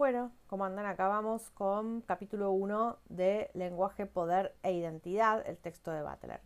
[0.00, 5.90] Bueno, como andan acá vamos con capítulo 1 de Lenguaje, Poder e Identidad, el texto
[5.90, 6.40] de Butler.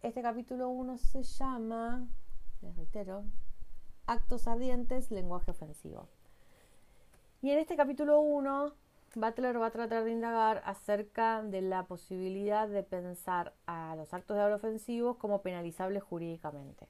[0.00, 2.08] Este capítulo 1 se llama,
[2.62, 3.24] les reitero,
[4.06, 6.08] Actos Ardientes, Lenguaje Ofensivo.
[7.42, 8.72] Y en este capítulo 1,
[9.14, 14.34] Butler va a tratar de indagar acerca de la posibilidad de pensar a los actos
[14.34, 16.88] de habla ofensivos como penalizables jurídicamente.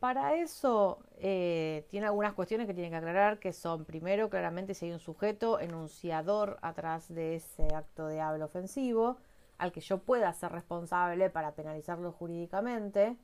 [0.00, 4.86] Para eso eh, tiene algunas cuestiones que tiene que aclarar, que son, primero, claramente si
[4.86, 9.18] hay un sujeto enunciador atrás de ese acto de habla ofensivo,
[9.58, 13.18] al que yo pueda ser responsable para penalizarlo jurídicamente.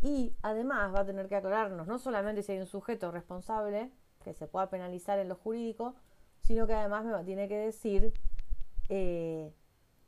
[0.00, 3.88] Y además va a tener que aclararnos no solamente si hay un sujeto responsable
[4.24, 5.94] que se pueda penalizar en lo jurídico,
[6.40, 8.12] sino que además me tiene que decir
[8.88, 9.54] eh,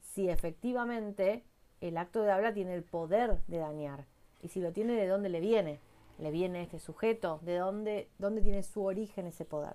[0.01, 1.45] si efectivamente
[1.81, 4.07] el acto de habla tiene el poder de dañar
[4.45, 5.81] y si lo tiene, ¿de dónde le viene?
[6.19, 7.41] ¿Le viene este sujeto?
[7.43, 9.75] ¿De dónde, dónde tiene su origen ese poder?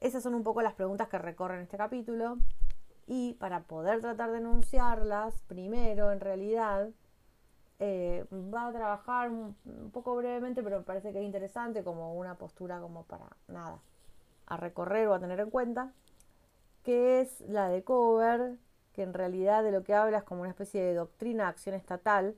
[0.00, 2.38] Esas son un poco las preguntas que recorren este capítulo.
[3.06, 6.88] Y para poder tratar de enunciarlas, primero, en realidad,
[7.78, 9.54] eh, va a trabajar un,
[9.92, 13.80] poco brevemente, pero me parece que es interesante, como una postura como para nada,
[14.46, 15.92] a recorrer o a tener en cuenta,
[16.84, 18.56] que es la de Cover,
[18.94, 22.34] que en realidad de lo que habla es como una especie de doctrina acción estatal,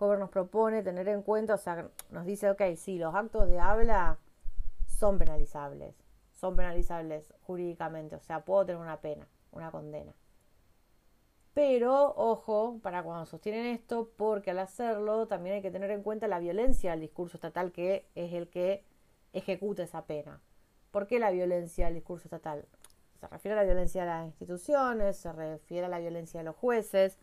[0.00, 3.60] Cover nos propone tener en cuenta, o sea, nos dice, ok, sí, los actos de
[3.60, 4.16] habla
[4.86, 5.94] son penalizables,
[6.32, 10.14] son penalizables jurídicamente, o sea, puedo tener una pena, una condena.
[11.52, 16.28] Pero, ojo, para cuando sostienen esto, porque al hacerlo también hay que tener en cuenta
[16.28, 18.86] la violencia del discurso estatal que es el que
[19.34, 20.40] ejecuta esa pena.
[20.92, 22.64] ¿Por qué la violencia del discurso estatal?
[23.20, 26.56] Se refiere a la violencia de las instituciones, se refiere a la violencia de los
[26.56, 27.18] jueces,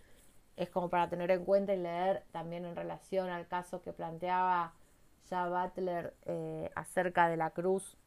[0.58, 4.73] es como para tener en cuenta y leer también en relación al caso que planteaba
[5.30, 7.97] ya Butler eh, acerca de la cruz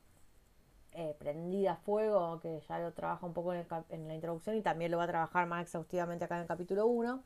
[0.93, 4.91] eh, prendida a fuego, que ya lo trabaja un poco en, la introducción y también
[4.91, 7.23] lo va a trabajar más exhaustivamente acá en el capítulo 1.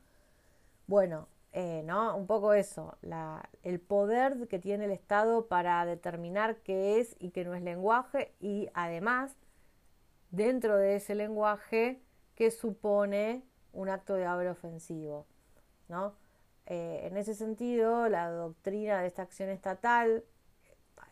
[0.85, 2.15] Bueno, eh, ¿no?
[2.15, 7.31] Un poco eso, la, el poder que tiene el Estado para determinar qué es y
[7.31, 9.35] qué no es lenguaje y además,
[10.29, 12.03] dentro de ese lenguaje,
[12.35, 13.43] qué supone
[13.75, 15.27] un acto de habla ofensivo.
[15.87, 16.15] ¿no?
[16.65, 20.23] Eh, en ese sentido, la doctrina de esta acción estatal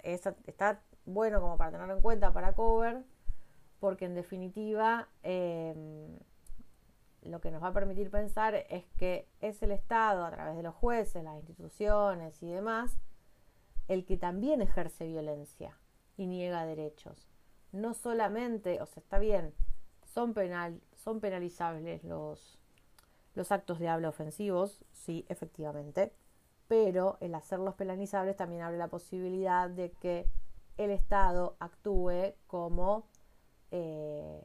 [0.02, 3.04] está bueno como para tenerlo en cuenta para Cover,
[3.80, 6.18] porque en definitiva em,
[7.22, 10.64] lo que nos va a permitir pensar es que es el Estado, a través de
[10.64, 12.98] los jueces, las instituciones y demás,
[13.88, 15.78] el que también ejerce violencia
[16.18, 17.30] y niega derechos.
[17.72, 19.54] No solamente, o sea, está bien,
[20.14, 22.60] son, penal, son penalizables los,
[23.34, 26.14] los actos de habla ofensivos, sí, efectivamente,
[26.68, 30.28] pero el hacerlos penalizables también abre la posibilidad de que
[30.78, 33.08] el Estado actúe como
[33.72, 34.44] eh,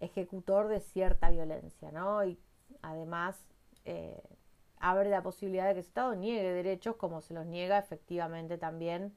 [0.00, 2.24] ejecutor de cierta violencia, ¿no?
[2.24, 2.38] Y
[2.80, 3.38] además
[3.84, 4.22] eh,
[4.78, 9.14] abre la posibilidad de que el Estado niegue derechos como se los niega efectivamente también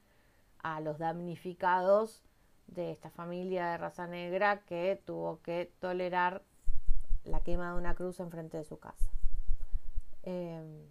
[0.62, 2.22] a los damnificados
[2.70, 6.42] de esta familia de raza negra que tuvo que tolerar
[7.24, 9.10] la quema de una cruz enfrente de su casa.
[10.22, 10.86] Em,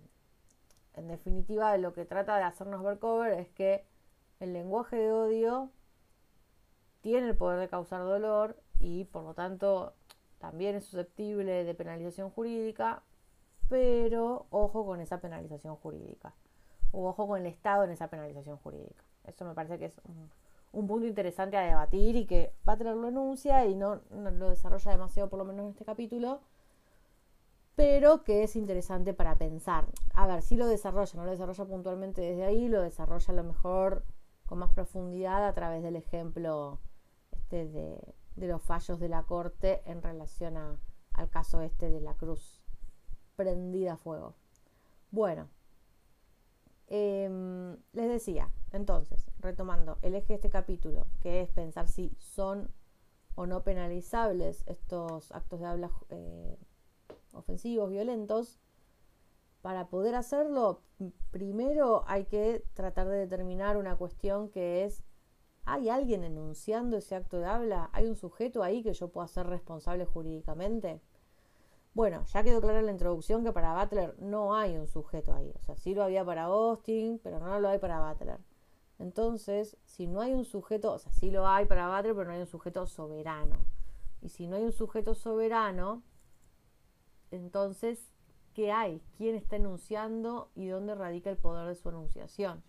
[0.96, 3.86] en definitiva, lo que trata de hacernos ver cover es que
[4.40, 5.72] el lenguaje de odio
[7.02, 9.94] tiene el poder de causar dolor y por lo tanto
[10.40, 13.04] también es susceptible de penalización jurídica,
[13.70, 16.34] pero ojo con esa penalización jurídica,
[16.92, 19.04] o ojo con el Estado en esa penalización jurídica.
[19.26, 20.30] Eso me parece que es un,
[20.72, 25.30] un punto interesante a debatir y que a lo enuncia y no, lo desarrolla demasiado,
[25.30, 26.42] por lo menos en este capítulo,
[27.76, 29.88] pero que es interesante para pensar.
[30.14, 33.44] A ver, si lo desarrolla, no lo desarrolla puntualmente desde ahí, lo desarrolla a lo
[33.44, 34.04] mejor
[34.46, 36.80] con más profundidad a través del ejemplo
[37.32, 40.58] este de, los fallos de la corte en relación
[41.14, 42.62] al caso este de la cruz
[43.36, 44.36] prendida a fuego.
[45.12, 45.48] Bueno,
[46.92, 52.72] Em, les decía, entonces, retomando el eje de este capítulo, que es pensar si son
[53.36, 56.58] o no penalizables estos actos de habla eh,
[57.32, 58.60] ofensivos, violentos,
[59.62, 60.82] para poder hacerlo,
[61.30, 65.04] primero hay que tratar de determinar una cuestión que es,
[65.66, 67.92] ¿hay alguien enunciando ese acto de habla?
[67.94, 71.02] ¿Hay un sujeto ahí que yo pueda ser responsable jurídicamente?
[72.00, 75.52] Bueno, ya quedó clara la introducción que para Butler no hay un sujeto ahí.
[75.58, 78.40] O sea, sí lo había para Austin, pero no lo hay para Butler.
[79.00, 82.36] Entonces, si no hay un sujeto, o sea, sí lo hay para Butler, pero no
[82.36, 83.58] hay un sujeto soberano.
[84.22, 86.02] Y si no hay un sujeto soberano,
[87.32, 88.14] entonces,
[88.54, 89.02] ¿qué hay?
[89.18, 92.64] ¿Quién está enunciando y dónde radica el poder de su enunciación?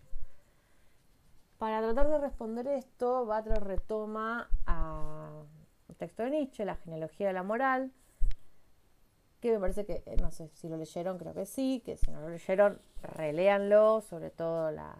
[1.57, 5.43] para tratar de responder esto, Butler retoma a
[5.97, 7.93] texto de Nietzsche, La genealogía de la moral,
[9.41, 12.11] que me parece que, eh, no sé si lo leyeron, creo que sí, que si
[12.11, 14.95] no lo leyeron, reléanlo, sobre todo la,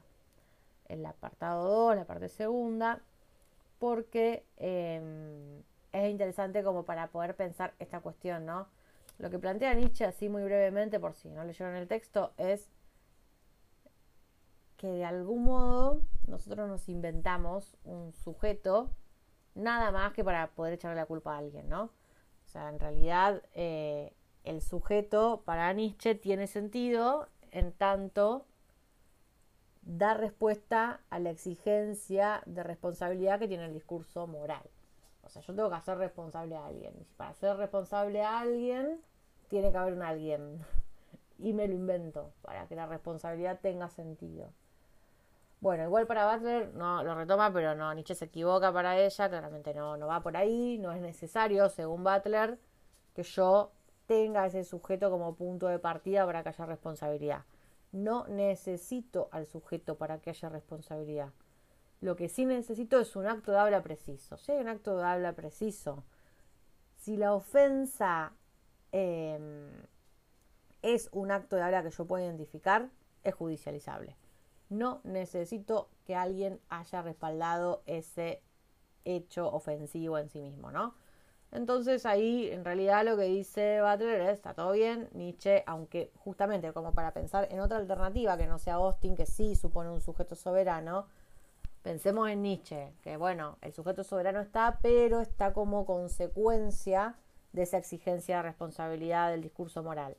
[0.90, 3.00] el apartado 2, la parte segunda,
[3.80, 5.62] porque em,
[5.94, 8.68] es interesante como para poder pensar esta cuestión, ¿no?
[9.20, 12.68] Lo que plantea Nietzsche, así muy brevemente, por si no leyeron el texto, es
[14.78, 18.90] que de algún modo nosotros nos inventamos un sujeto
[19.54, 21.84] nada más que para poder echarle la culpa a alguien, ¿no?
[21.84, 24.12] O sea, en realidad eh,
[24.44, 28.46] el sujeto para Nietzsche tiene sentido en tanto
[29.82, 34.64] da respuesta a la exigencia de responsabilidad que tiene el discurso moral.
[35.24, 36.94] O sea, yo tengo que hacer responsable a alguien.
[37.00, 39.02] Y para ser responsable a alguien,
[39.50, 40.66] tiene que haber un alguien.
[41.40, 44.54] Y me lo invento para que la responsabilidad tenga sentido.
[45.60, 49.74] Bueno, igual para Butler no lo retoma, pero no, Nietzsche se equivoca para ella, claramente
[49.74, 52.60] no, no va por ahí, no es necesario, según Butler,
[53.16, 53.72] que yo
[54.12, 57.46] tenga ese sujeto como punto de partida para que haya responsabilidad.
[57.94, 61.30] No necesito al sujeto para que haya responsabilidad.
[62.02, 64.38] Lo que sí necesito es un acto de habla preciso.
[64.38, 66.04] Si hay un acto de habla preciso,
[66.98, 68.34] si la ofensa
[68.92, 69.70] em,
[70.82, 72.90] es un acto de habla que yo puedo identificar,
[73.24, 74.18] es judicializable
[74.72, 78.42] no necesito que alguien haya respaldado ese
[79.04, 80.96] hecho ofensivo en sí mismo, ¿no?
[81.52, 86.72] Entonces ahí en realidad lo que dice Butler es, está todo bien, Nietzsche, aunque justamente
[86.72, 90.36] como para pensar en otra alternativa que no sea Austin, que sí supone un sujeto
[90.36, 91.08] soberano,
[91.82, 97.16] pensemos en Nietzsche, que bueno, el sujeto soberano está, pero está como consecuencia
[97.52, 100.16] de esa exigencia de responsabilidad del discurso moral.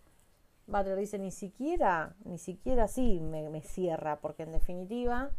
[0.67, 5.31] Butler dice, ni siquiera, ni siquiera así me, cierra, porque en definitiva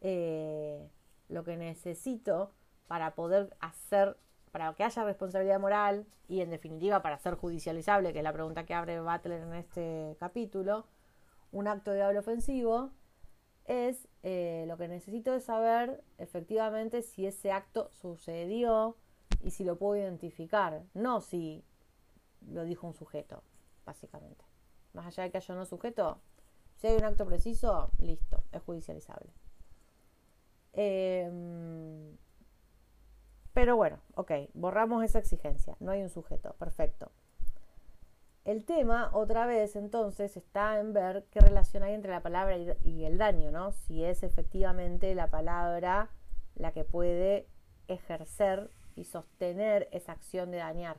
[0.00, 0.88] eh,
[1.28, 2.52] lo que necesito
[2.86, 4.16] para poder hacer,
[4.58, 8.66] para que haya responsabilidad moral y en definitiva para ser judicializable, que es la pregunta
[8.66, 10.84] que abre Butler en este capítulo,
[11.52, 12.90] un acto de habla ofensivo,
[13.66, 18.96] es eh, lo que necesito es saber efectivamente si ese acto sucedió
[19.44, 21.62] y si lo puedo identificar, no si
[22.50, 23.44] lo dijo un sujeto,
[23.86, 24.44] básicamente
[24.92, 26.18] más allá de que haya no sujeto,
[26.78, 29.30] si hay un acto preciso, listo, es judicializable.
[30.72, 32.16] Em,
[33.58, 37.10] pero bueno, ok, borramos esa exigencia, no hay un sujeto, perfecto.
[38.44, 43.04] El tema, otra vez, entonces, está en ver qué relación hay entre la palabra y
[43.04, 43.72] el daño, ¿no?
[43.72, 46.08] Si es efectivamente la palabra
[46.54, 47.48] la que puede
[47.88, 50.98] ejercer y sostener esa acción de dañar.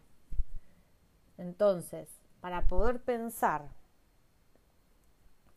[1.37, 2.09] Entonces,
[2.41, 3.69] para poder pensar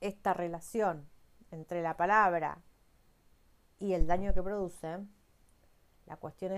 [0.01, 1.09] esta relación
[1.51, 2.63] entre la palabra
[3.81, 5.01] y el daño que produce,
[6.07, 6.53] la cuestión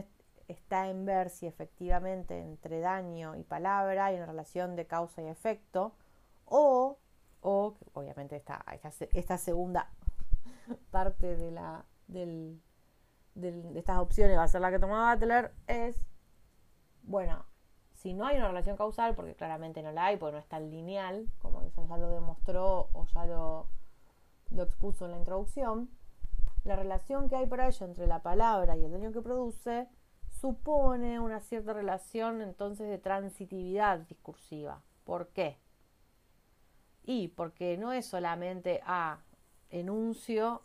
[0.49, 5.27] está en ver si efectivamente entre daño y palabra hay una relación de causa y
[5.27, 5.95] efecto,
[6.45, 6.99] o,
[7.41, 8.65] o obviamente esta,
[9.13, 9.91] esta, segunda
[10.91, 12.59] parte de, la, de
[13.75, 15.97] estas opciones va a ser la que toma Butler, es,
[17.03, 17.47] bueno,
[17.93, 20.71] si no hay una relación causal, porque claramente no la hay, porque no es tan
[20.71, 23.69] lineal, como ya lo demostró o ya lo,
[24.51, 25.91] lo expuso en la introducción,
[26.65, 29.89] la relación que hay para ello entre la palabra y el daño que produce
[30.45, 34.83] supone una cierta relación entonces de transitividad discursiva.
[35.05, 35.57] ¿Por qué?
[37.03, 39.23] Y porque no es solamente A,
[39.71, 40.61] enuncio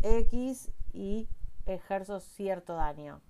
[0.00, 1.28] X y
[1.66, 3.20] ejerzo cierto daño,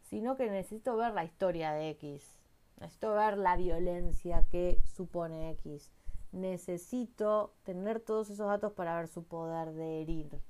[0.00, 2.38] sino que necesito ver la historia de X
[2.80, 5.92] Necesito ver la violencia que supone X.
[6.32, 10.40] Necesito tener todos esos datos para ver su poder de herir.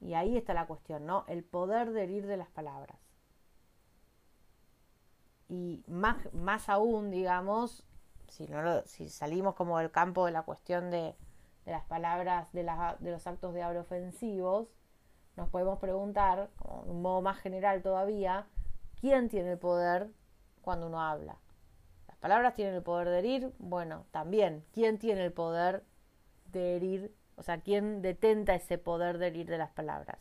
[0.00, 1.24] Y ahí está la cuestión, ¿no?
[1.28, 2.98] El poder de herir de las palabras.
[5.48, 7.84] Y más, más aún, digamos,
[8.28, 11.16] si, no si salimos como del campo de la cuestión de,
[11.64, 12.64] de las palabras, de,
[13.00, 14.68] de los actos de habla ofensivos,
[15.36, 18.46] nos podemos preguntar, como de un modo más general todavía,
[19.00, 20.10] ¿quién tiene el poder
[20.62, 21.38] cuando uno habla.
[22.08, 25.84] Las palabras tienen el poder de herir, bueno, también, ¿quién tiene el poder
[26.46, 27.14] de herir?
[27.40, 30.18] O sea, ¿quién detenta ese poder de herir de las palabras?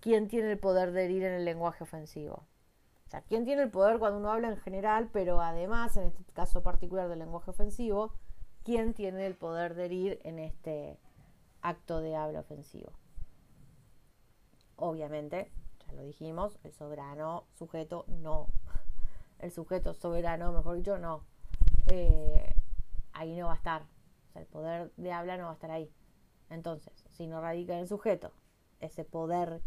[0.00, 2.44] ¿Quién tiene el poder de herir en el lenguaje ofensivo?
[3.06, 6.24] O sea, ¿quién tiene el poder cuando uno habla en general, pero además, en este
[6.32, 8.14] caso particular del lenguaje ofensivo,
[8.64, 10.98] quién tiene el poder de herir en este
[11.62, 12.90] acto de habla ofensivo?
[14.74, 15.52] Obviamente,
[15.86, 18.48] ya lo dijimos, el soberano sujeto no
[19.38, 21.22] el sujeto soberano, mejor dicho, no.
[21.86, 22.54] Eh,
[23.12, 23.95] ahí no va a estar.
[24.36, 25.90] El poder de habla no va a estar ahí.
[26.50, 28.32] Entonces, si no radica en el sujeto,
[28.80, 29.62] ese poder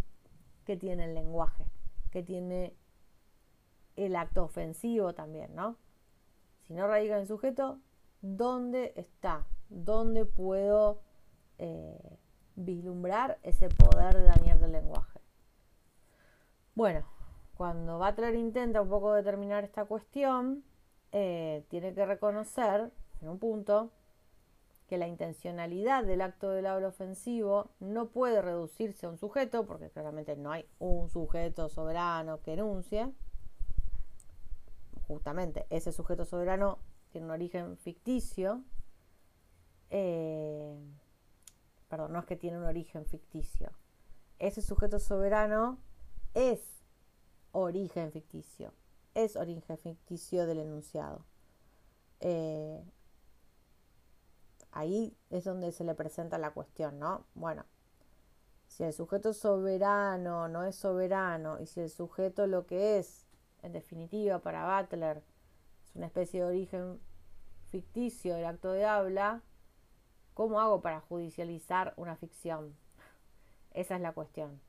[0.66, 1.66] que tiene el lenguaje,
[2.12, 2.76] que tiene
[3.96, 5.78] el acto ofensivo también, ¿no?
[6.68, 7.80] Si no radica en el sujeto,
[8.22, 9.46] ¿dónde está?
[9.70, 11.02] ¿Dónde puedo
[11.58, 12.18] eh,
[12.56, 15.20] vislumbrar ese poder de Daniel del lenguaje?
[16.76, 17.04] Bueno,
[17.56, 20.64] cuando Butler intenta un poco determinar esta cuestión,
[21.12, 23.92] eh, tiene que reconocer, en un punto,
[24.90, 29.92] que la intencionalidad del acto del habla ofensivo no puede reducirse a un sujeto, porque
[29.92, 33.14] claramente no hay un sujeto soberano que enuncie.
[35.08, 36.80] Justamente ese sujeto soberano
[37.12, 38.64] tiene un origen ficticio.
[39.92, 40.76] Eh,
[41.88, 43.72] perdón, no es que tiene un origen ficticio.
[44.40, 45.78] Ese sujeto soberano
[46.34, 46.84] es
[47.52, 48.74] origen ficticio.
[49.14, 51.26] Es origen ficticio del enunciado.
[52.22, 52.84] Eh,
[54.72, 57.26] ahí es donde se le presenta la cuestión, ¿no?
[57.34, 57.66] Bueno,
[58.68, 63.28] si el sujeto soberano no es soberano y si el sujeto lo que es,
[63.64, 65.24] en definitiva, para Butler,
[65.84, 67.00] es una especie de origen
[67.70, 69.42] ficticio del acto de habla,
[70.34, 72.76] ¿cómo hago para judicializar una ficción?
[73.74, 74.62] Esa es la cuestión,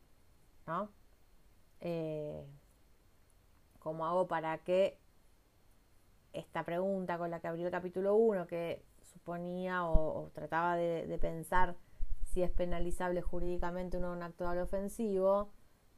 [0.66, 0.90] ¿no?
[1.80, 2.44] Eh,
[3.78, 4.98] ¿Cómo hago para que
[6.32, 8.82] esta pregunta con la que abrió el capítulo 1, que
[9.20, 11.76] suponía o, trataba de, pensar
[12.24, 15.50] si es penalizable jurídicamente uno un acto ofensivo,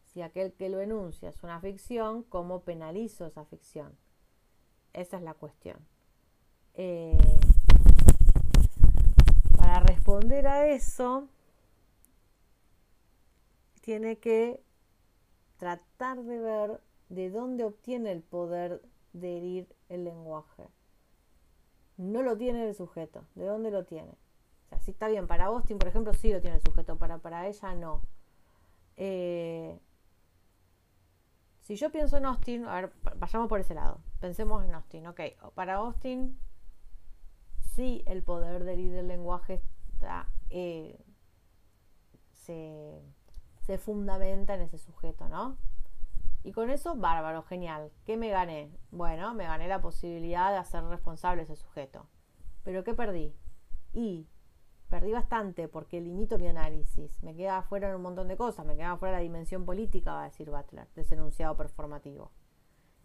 [0.04, 3.96] si aquel que lo enuncia es una ficción, ¿cómo penalizo esa ficción?
[4.92, 5.76] Esa es la cuestión.
[6.74, 7.16] Eh,
[9.56, 11.28] para responder a eso,
[13.82, 14.62] tiene que
[15.58, 20.68] tratar de ver de dónde obtiene el poder de herir el lenguaje
[21.96, 23.24] no lo tiene el sujeto.
[23.34, 24.12] ¿De dónde lo tiene?
[24.64, 27.18] O sea, si está bien, para Austin, por ejemplo, sí lo tiene el sujeto, para,
[27.18, 28.02] para ella no.
[28.96, 29.80] Eh,
[31.60, 34.00] si yo pienso en Austin, a ver, vayamos por ese lado.
[34.20, 35.20] Pensemos en Austin, ok.
[35.54, 36.38] Para Austin,
[37.60, 40.98] sí el poder del del lenguaje está, eh,
[42.32, 43.02] se,
[43.60, 45.56] se fundamenta en ese sujeto, ¿no?
[46.44, 47.92] Y con eso, bárbaro, genial.
[48.04, 48.70] ¿Qué me gané?
[48.90, 52.08] Bueno, me gané la posibilidad de hacer responsable ese sujeto.
[52.64, 53.34] ¿Pero qué perdí?
[53.92, 54.28] Y
[54.88, 57.22] perdí bastante porque limito mi análisis.
[57.22, 58.66] Me queda afuera en un montón de cosas.
[58.66, 62.32] Me queda afuera la dimensión política, va a decir Butler, de ese enunciado performativo.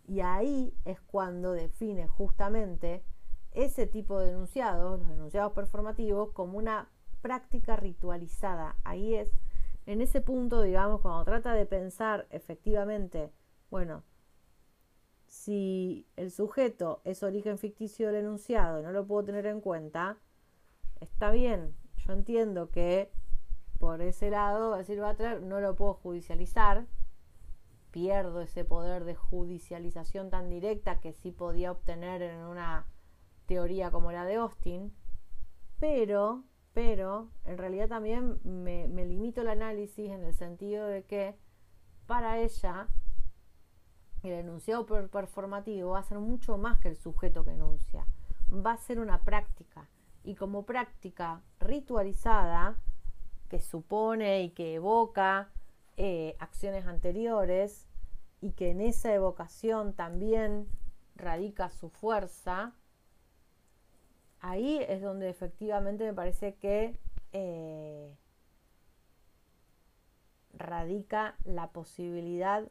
[0.08, 3.04] Y ahí es cuando define justamente
[3.52, 6.90] ese tipo de enunciados, los enunciados performativos, como una
[7.22, 8.78] práctica ritualizada.
[8.84, 9.32] Ahí es
[9.88, 13.32] en ese punto, digamos, cuando trata de pensar efectivamente,
[13.72, 14.04] bueno,
[15.26, 20.18] si el sujeto es origen ficticio del enunciado y no lo puedo tener en cuenta,
[21.00, 23.12] está bien, yo entiendo que
[23.80, 26.86] por ese lado, va a decir Butler, no lo puedo judicializar,
[27.92, 32.88] pierdo ese poder de judicialización tan directa que sí podía obtener en una
[33.46, 34.94] teoría como la de Austin,
[35.80, 36.44] pero
[36.78, 41.36] pero en realidad también me, limito el análisis en el sentido de que
[42.06, 42.88] para ella
[44.22, 48.06] el enunciado performativo va a ser mucho más que el sujeto que enuncia,
[48.52, 49.90] va a ser una práctica.
[50.24, 52.78] Y como práctica ritualizada
[53.50, 55.50] que supone y que evoca
[55.96, 57.88] eh, acciones anteriores
[58.40, 60.68] y que en esa evocación también
[61.16, 62.76] radica su fuerza,
[64.40, 66.98] ahí es donde efectivamente me parece que
[67.34, 68.16] eh,
[70.54, 72.70] radica la posibilidad,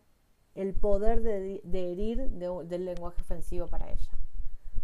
[0.55, 4.11] el poder de, herir del lenguaje ofensivo para ella.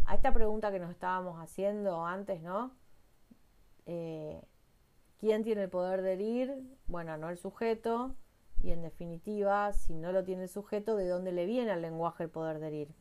[0.07, 2.73] A esta pregunta que nos estábamos haciendo antes, ¿no?
[3.87, 4.43] Eh,
[5.19, 6.79] ¿Quién tiene el poder de herir?
[6.87, 8.17] Bueno, no el sujeto.
[8.63, 12.25] Y en definitiva, si no lo tiene el sujeto, ¿de dónde le viene al lenguaje
[12.25, 12.95] el poder de herir?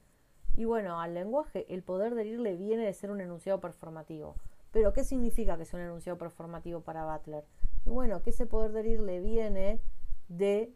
[0.55, 4.36] Y bueno, al lenguaje el poder de le viene de ser un enunciado performativo.
[4.72, 7.46] Pero ¿qué significa que sea un enunciado performativo para Butler?
[7.86, 9.79] Y bueno, que ese poder de le viene
[10.27, 10.74] de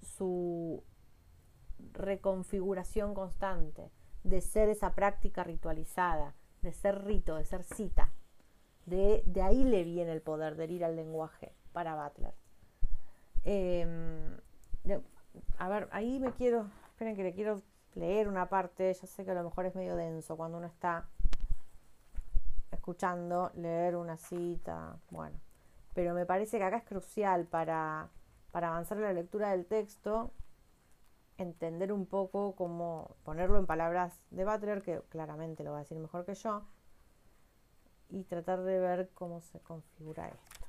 [0.00, 0.82] su
[1.92, 3.90] reconfiguración constante,
[4.22, 8.12] de ser esa práctica ritualizada, de ser rito, de ser cita.
[8.86, 12.34] De, de ahí le viene el poder de ir al lenguaje para Butler.
[13.44, 14.38] Em,
[15.58, 17.62] a ver, ahí me quiero, esperen que le quiero
[17.94, 21.08] leer una parte, ya sé que a lo mejor es medio denso cuando uno está
[22.70, 25.38] escuchando, leer una cita, bueno,
[25.94, 28.10] pero me parece que acá es crucial para,
[28.50, 30.32] para avanzar en la lectura del texto,
[31.38, 35.98] entender un poco cómo ponerlo en palabras de Butler, que claramente lo va a decir
[35.98, 36.62] mejor que yo,
[38.10, 40.66] y tratar de ver cómo se configura esto.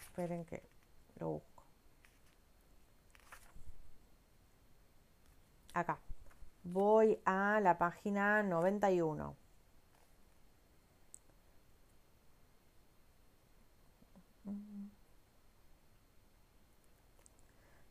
[0.00, 0.62] Esperen que
[1.18, 1.64] lo busco.
[5.74, 5.98] Acá.
[6.70, 9.34] Voy a la página 91.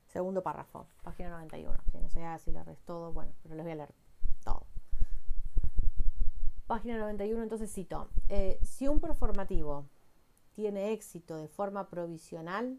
[0.06, 1.76] Segundo párrafo, página 91.
[1.92, 3.96] Si no sé si lo res todo, bueno, pero les voy a leer
[4.44, 4.68] todo.
[6.68, 8.12] Página 91, entonces cito.
[8.30, 9.90] Eh, si un performativo
[10.54, 12.78] tiene éxito de forma provisional,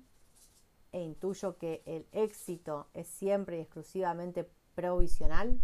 [0.92, 5.60] e intuyo que el éxito es siempre y exclusivamente provisional,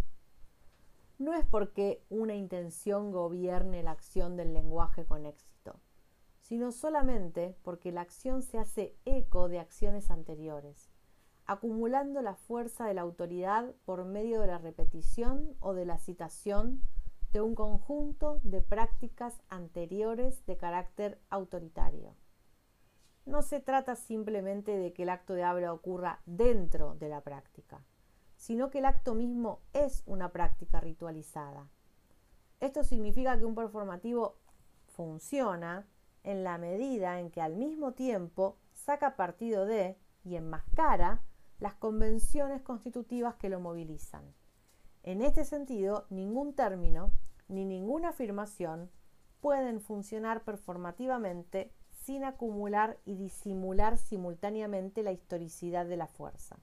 [1.18, 5.80] no es porque una intención gobierne la acción del lenguaje con éxito,
[6.40, 10.94] sino solamente porque la acción se hace eco de acciones anteriores
[11.46, 16.82] acumulando la fuerza de la autoridad por medio de la repetición o de la citación
[17.32, 22.14] de un conjunto de prácticas anteriores de carácter autoritario.
[23.26, 27.82] No se trata simplemente de que el acto de habla ocurra dentro de la práctica,
[28.44, 31.66] sino que el acto mismo es una práctica ritualizada.
[32.60, 34.36] Esto significa que un performativo
[34.88, 35.88] funciona
[36.24, 41.22] en la medida en que al mismo tiempo saca partido de y enmascara
[41.58, 44.34] las convenciones constitutivas que lo movilizan.
[45.04, 47.12] En este sentido, ningún término
[47.48, 48.90] ni ninguna afirmación
[49.40, 56.58] pueden funcionar performativamente sin acumular y disimular simultáneamente la historicidad de la fuerza.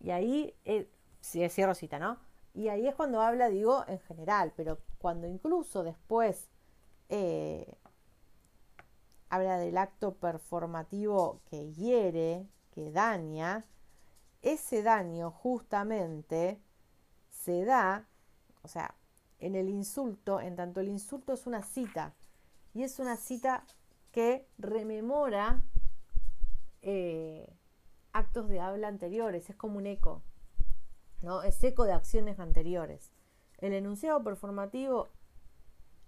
[0.00, 0.90] Y ahí, eh,
[1.20, 2.18] cierro ¿no?
[2.54, 6.48] Y ahí es cuando habla, digo, en general, pero cuando incluso después
[7.08, 7.76] eh,
[9.28, 12.46] habla del acto performativo que hiere,
[12.86, 13.64] daña,
[14.42, 16.60] ese daño justamente
[17.28, 18.06] se da,
[18.62, 18.94] o sea,
[19.40, 22.14] en el insulto, en tanto el insulto es una cita,
[22.74, 23.64] y es una cita
[24.12, 25.62] que rememora
[26.82, 27.57] eh,
[28.18, 30.22] actos de habla anteriores, es como un eco,
[31.22, 31.42] ¿no?
[31.42, 33.12] Es eco de acciones anteriores.
[33.58, 35.08] El enunciado performativo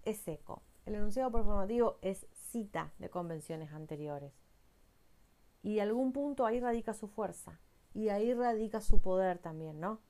[0.05, 0.63] es eco.
[0.87, 4.33] El enunciado performativo es cita de convenciones anteriores.
[5.63, 7.61] Y algún punto ahí radica su fuerza.
[7.93, 10.01] Y ahí radica su poder también, ¿no?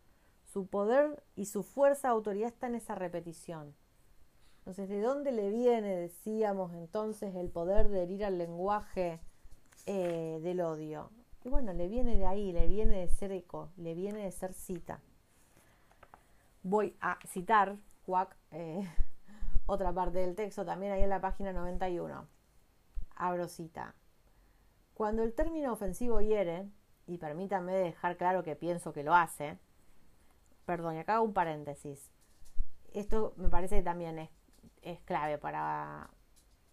[0.44, 3.74] Su poder y su fuerza de autoridad está en esa repetición.
[4.58, 9.20] Entonces, ¿de dónde le viene, decíamos entonces, el poder de herir al lenguaje
[9.86, 11.10] eh, del odio?
[11.42, 14.52] Y bueno, le viene de ahí, le viene de ser eco, le viene de ser
[14.52, 15.00] cita.
[16.62, 17.76] Voy a citar,
[18.50, 18.86] eh,
[19.66, 22.26] otra parte del texto, también ahí en la página 91.
[23.16, 23.94] Abro cita.
[24.92, 26.68] Cuando el término ofensivo hiere,
[27.06, 29.58] y permítanme dejar claro que pienso que lo hace,
[30.66, 32.10] perdón, y acá hago un paréntesis.
[32.92, 34.30] Esto me parece que también es,
[34.82, 36.10] es clave para,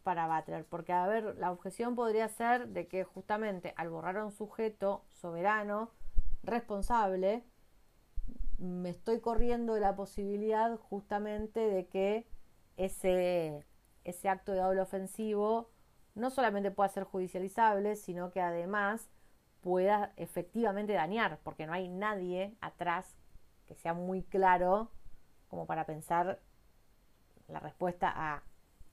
[0.07, 4.23] para Butler, porque a ver, la objeción podría ser de que justamente al borrar a
[4.23, 5.91] un sujeto soberano,
[6.43, 7.43] responsable,
[8.57, 12.25] me estoy corriendo la posibilidad justamente de que
[12.77, 13.65] ese,
[14.05, 15.71] ese acto de doble ofensivo
[16.15, 19.09] no solamente pueda ser judicializable, sino que además
[19.59, 23.17] pueda efectivamente dañar, porque no hay nadie atrás
[23.65, 24.89] que sea muy claro
[25.49, 26.39] como para pensar
[27.49, 28.43] la respuesta a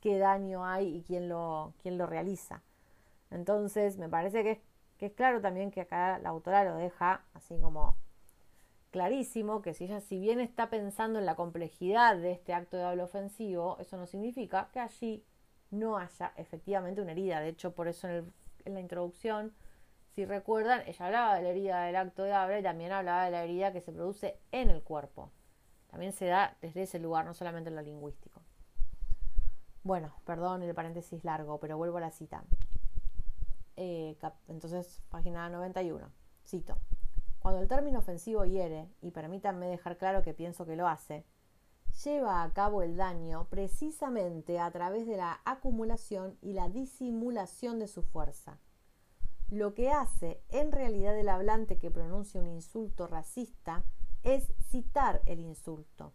[0.04, 2.62] qué daño hay y quién lo, quién lo realiza.
[3.30, 4.58] Entonces, me parece que es,
[4.98, 7.96] que es claro también que acá la autora lo deja así como
[8.90, 12.84] clarísimo, que si ella si bien está pensando en la complejidad de este acto de
[12.84, 15.24] habla ofensivo, eso no significa que allí
[15.70, 17.40] no haya efectivamente una herida.
[17.40, 18.32] De hecho, por eso en,
[18.66, 19.54] la introducción,
[20.14, 23.30] si recuerdan, ella hablaba de la herida del acto de habla y también hablaba de
[23.30, 25.30] la herida que se produce en el cuerpo.
[25.90, 28.42] También se da desde ese lugar, no solamente en lo lingüístico.
[29.84, 32.42] Bueno, perdón el paréntesis largo, pero vuelvo a la cita.
[33.76, 34.16] Eh,
[34.48, 36.10] entonces, página 91.
[36.46, 36.78] Cito.
[37.38, 41.26] Cuando el término ofensivo hiere, y permítanme dejar claro que pienso que lo hace,
[42.02, 47.86] lleva a cabo el daño precisamente a través de la acumulación y la disimulación de
[47.86, 48.58] su fuerza.
[49.50, 53.84] Lo que hace en realidad el hablante que pronuncia un insulto racista
[54.22, 56.14] es citar el insulto,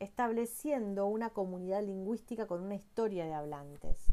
[0.00, 4.12] estableciendo una comunidad lingüística con una historia de hablantes.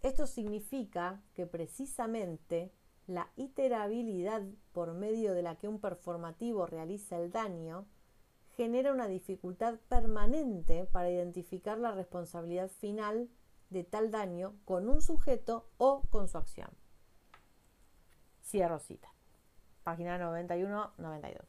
[0.00, 2.72] Esto significa que precisamente
[3.06, 7.86] la iterabilidad por medio de la que un performativo realiza el daño
[8.56, 13.28] genera una dificultad permanente para identificar la responsabilidad final
[13.70, 16.70] de tal daño con un sujeto o con su acción.
[18.42, 19.12] Cierro cita.
[19.82, 21.40] Página 91-92.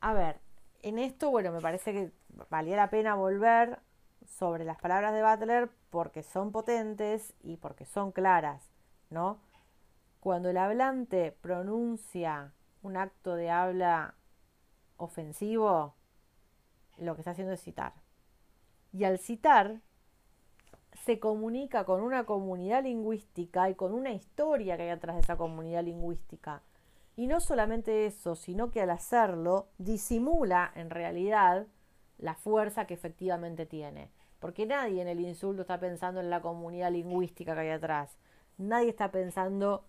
[0.00, 0.40] A ver,
[0.84, 2.12] en esto, bueno, me parece que
[2.50, 3.80] valía la pena volver
[4.26, 8.70] sobre las palabras de Butler porque son potentes y porque son claras.
[9.10, 9.38] ¿no?
[10.20, 14.14] Cuando el hablante pronuncia un acto de habla
[14.96, 15.94] ofensivo,
[16.98, 17.94] lo que está haciendo es citar.
[18.92, 19.80] Y al citar,
[21.04, 25.36] se comunica con una comunidad lingüística y con una historia que hay atrás de esa
[25.36, 26.62] comunidad lingüística.
[27.16, 31.66] Y no solamente eso, sino que al hacerlo disimula en realidad
[32.18, 34.10] la fuerza que efectivamente tiene.
[34.40, 38.16] Porque nadie en el insulto está pensando en la comunidad lingüística que hay atrás.
[38.58, 39.84] Nadie está pensando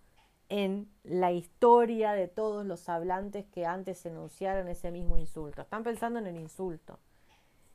[0.48, 5.62] en la historia de todos los hablantes que antes enunciaron ese mismo insulto.
[5.62, 6.98] Están pensando en el insulto.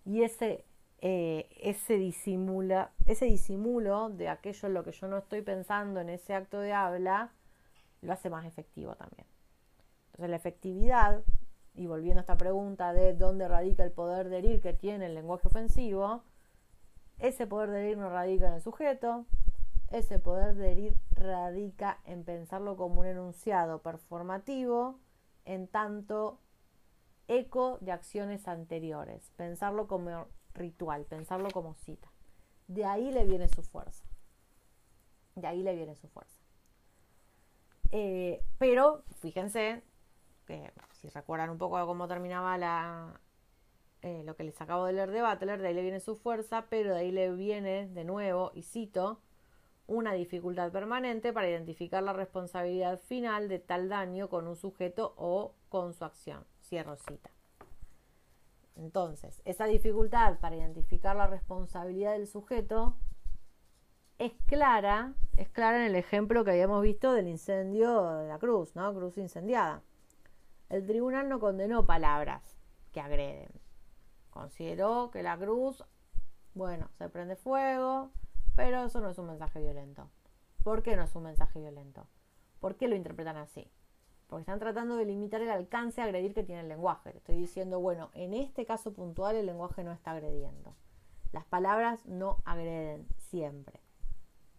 [0.05, 0.65] Y ese,
[0.99, 6.09] eh, ese, disimula, ese disimulo de aquello en lo que yo no estoy pensando en
[6.09, 7.31] ese acto de habla
[8.01, 9.30] lo hace más efectivo también.
[10.11, 11.23] Entonces la efectividad,
[11.73, 15.15] y volviendo a esta pregunta de dónde radica el poder de herir que tiene el
[15.15, 16.23] lenguaje ofensivo,
[17.17, 19.25] ese poder de herir no radica en el sujeto,
[19.89, 24.99] ese poder de herir radica en pensarlo como un enunciado performativo,
[25.45, 26.39] en tanto
[27.27, 32.11] eco de acciones anteriores, pensarlo como ritual, pensarlo como cita.
[32.67, 34.03] De ahí le viene su fuerza.
[35.35, 36.37] De ahí le viene su fuerza.
[37.91, 39.83] Eh, pero fíjense
[40.91, 43.19] si recuerdan un poco cómo terminaba la,
[44.01, 46.67] eh, lo que les acabo de leer de Butler, de ahí le viene su fuerza,
[46.69, 49.21] pero de ahí le viene de nuevo, y cito,
[49.87, 55.55] una dificultad permanente para identificar la responsabilidad final de tal daño con un sujeto o
[55.69, 56.45] con su acción.
[56.61, 57.29] Cierro cita.
[58.75, 62.95] Entonces, esa dificultad para identificar la responsabilidad del sujeto
[64.17, 68.75] es clara, es clara en el ejemplo que habíamos visto del incendio de la cruz,
[68.75, 68.93] ¿no?
[68.93, 69.83] Cruz incendiada.
[70.71, 72.55] El tribunal no condenó palabras
[72.93, 73.51] que agreden.
[74.29, 75.83] Consideró que la cruz,
[76.53, 78.11] bueno, se prende fuego,
[78.55, 80.09] pero eso no es un mensaje violento.
[80.63, 82.07] ¿Por qué no es un mensaje violento?
[82.61, 83.69] ¿Por qué lo interpretan así?
[84.27, 87.17] Porque están tratando de limitar el alcance a agredir que tiene el lenguaje.
[87.17, 90.77] Estoy diciendo, bueno, en este caso puntual el lenguaje no está agrediendo.
[91.33, 93.81] Las palabras no agreden siempre.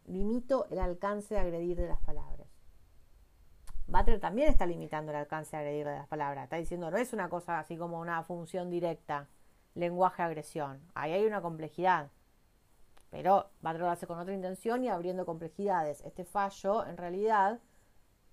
[0.05, 2.42] Limito el alcance de agredir de las palabras.
[3.93, 6.45] Butler también está limitando el alcance de agredir de las palabras.
[6.45, 9.29] Está diciendo, no es una cosa así como una función directa,
[9.75, 10.81] lenguaje-agresión.
[10.95, 12.11] Ahí hay una complejidad.
[13.11, 16.01] Pero va a hace con otra intención y abriendo complejidades.
[16.07, 17.61] Este fallo, en realidad,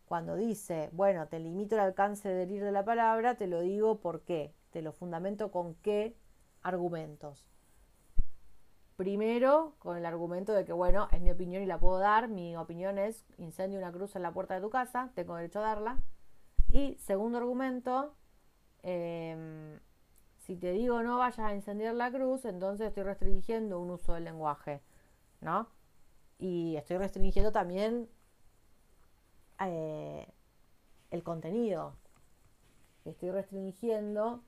[0.06, 4.00] cuando dice, bueno, te limito el alcance de herir de la palabra, te lo digo
[4.00, 6.15] por qué, te lo fundamento con qué
[6.62, 7.49] argumentos.
[9.00, 12.28] Primero, con el argumento de que, bueno, es mi opinión y la puedo dar.
[12.28, 15.62] Mi opinión es incendio una cruz en la puerta de tu casa, tengo derecho a
[15.62, 16.04] darla.
[16.74, 18.14] Y segundo argumento,
[18.84, 19.80] eh,
[20.40, 24.26] si te digo no vayas a incendiar la cruz, entonces estoy restringiendo un uso del
[24.26, 24.82] lenguaje,
[25.40, 25.70] ¿no?
[26.38, 28.10] Y estoy restringiendo también
[29.62, 30.28] eh,
[31.10, 31.96] el contenido.
[33.06, 34.44] Estoy restringiendo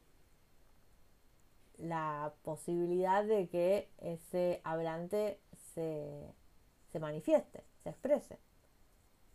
[1.81, 5.39] la posibilidad de que ese hablante
[5.73, 6.33] se,
[6.91, 8.39] se manifieste, se exprese.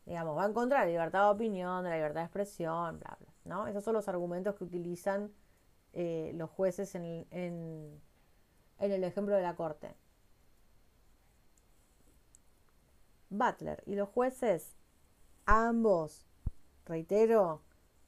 [0.04, 3.16] Digamos, va en contra de la libertad de opinión, de la libertad de expresión, bla,
[3.18, 3.32] bla.
[3.44, 3.66] ¿no?
[3.66, 5.32] Esos son los argumentos que utilizan
[5.92, 8.00] eh, los jueces en, en,
[8.78, 9.94] el ejemplo de la corte.
[13.30, 14.76] Butler y los jueces,
[15.46, 16.26] ambos,
[16.84, 17.62] reitero,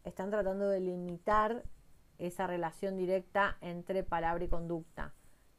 [0.05, 1.65] están tratando de limitar
[2.19, 5.15] esa relación directa entre palabra y conducta,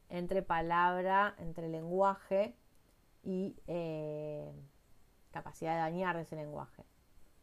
[0.10, 2.56] entre palabra, entre lenguaje
[3.24, 4.52] y eh,
[5.32, 6.86] capacidad de dañar ese lenguaje,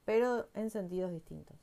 [0.04, 1.56] pero en sentidos distintos.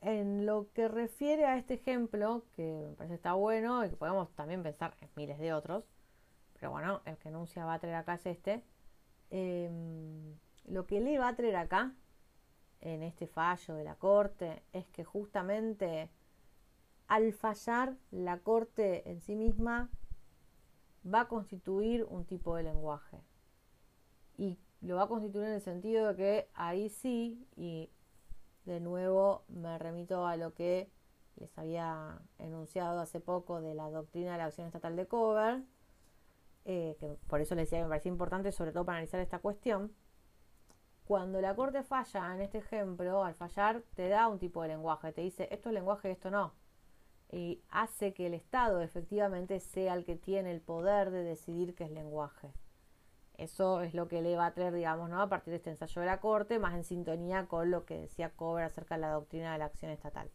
[0.00, 4.30] En lo que refiere a este ejemplo, que me parece está bueno y que podemos
[4.34, 5.84] también pensar en miles de otros,
[6.58, 8.62] pero bueno, el que enuncia Butler acá es este.
[9.30, 10.36] Em,
[10.66, 11.94] lo que lee Butler acá,
[12.80, 16.10] en este fallo de la corte, es que justamente
[17.08, 19.90] al fallar la corte en sí misma
[21.04, 23.22] va a constituir un tipo de lenguaje.
[24.36, 27.90] Y lo va a constituir en el sentido de que ahí sí, y
[28.64, 30.90] de nuevo me remito a lo que
[31.36, 35.62] les había enunciado hace poco de la doctrina de la acción estatal de cover,
[36.64, 39.38] eh, que por eso les decía que me parecía importante, sobre todo para analizar esta
[39.38, 39.92] cuestión.
[41.06, 45.12] Cuando la corte falla, en este ejemplo, al fallar, te da un tipo de lenguaje,
[45.12, 46.52] te dice esto es lenguaje, esto no.
[47.30, 51.84] Y hace que el Estado efectivamente sea el que tiene el poder de decidir qué
[51.84, 52.52] es lenguaje.
[53.38, 55.22] Eso es lo que le va a traer, digamos, ¿no?
[55.22, 58.30] a partir de este ensayo de la Corte, más en sintonía con lo que decía
[58.30, 60.28] Cover acerca de la doctrina de la acción estatal.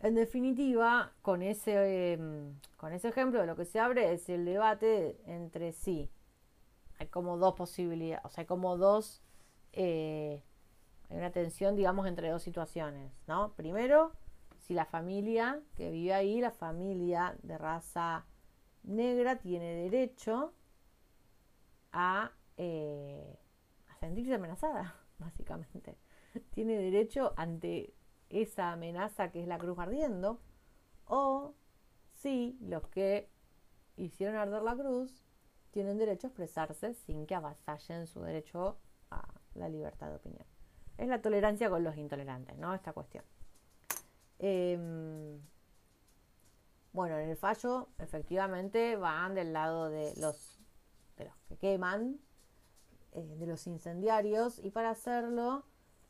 [0.00, 5.20] En definitiva, con ese, em, con ese ejemplo, lo que se abre es el debate
[5.26, 6.10] entre si
[7.00, 9.22] hay como dos posibilidades, o sea, hay como dos,
[9.72, 10.44] eh,
[11.08, 13.54] hay una tensión, digamos, entre dos situaciones, ¿no?
[13.54, 14.12] Primero,
[14.58, 18.26] si la familia que vive ahí, la familia de raza
[18.82, 20.52] negra, tiene derecho
[21.90, 23.38] a, eh,
[23.88, 25.96] a sentirse amenazada, básicamente.
[26.50, 27.94] Tiene derecho ante
[28.28, 30.38] esa amenaza que es la cruz ardiendo,
[31.06, 31.54] o
[32.12, 33.30] si los que
[33.96, 35.24] hicieron arder la cruz
[35.70, 38.78] tienen derecho a expresarse sin que avasallen su derecho
[39.10, 40.46] a la libertad de opinión.
[40.98, 42.74] Es la tolerancia con los intolerantes, ¿no?
[42.74, 43.24] Esta cuestión.
[44.38, 45.40] Em,
[46.92, 50.58] bueno, en el fallo efectivamente van del lado de los,
[51.16, 52.20] de los que queman,
[53.12, 55.64] eh, de los incendiarios, y para hacerlo,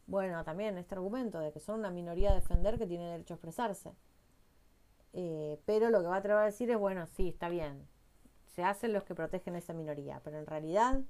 [0.06, 3.36] bueno, también este argumento de que son una minoría a defender que tiene derecho a
[3.36, 3.94] expresarse.
[5.12, 7.86] Eh, pero lo que va a atrever a decir es, bueno, sí, está bien,
[8.60, 11.00] se hacen los que protegen a esa minoría, pero en realidad,